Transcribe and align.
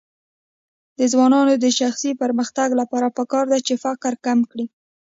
د 0.97 0.99
ځوانانو 1.11 1.53
د 1.63 1.65
شخصي 1.79 2.11
پرمختګ 2.21 2.69
لپاره 2.81 3.07
پکار 3.17 3.45
ده 3.51 3.59
چې 3.67 3.73
فقر 3.83 4.13
کم 4.25 4.39
کړي. 4.51 4.65